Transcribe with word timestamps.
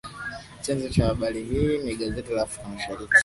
Chanzo 0.63 0.89
cha 0.89 1.05
habari 1.05 1.43
hii 1.43 1.77
ni 1.77 1.95
gazeti 1.95 2.33
la 2.33 2.41
Afrika 2.43 2.69
Mashariki. 2.69 3.13